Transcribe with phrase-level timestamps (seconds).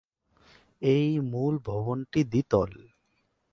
[0.81, 2.71] এই মূল ভবনটি দ্বি-তল।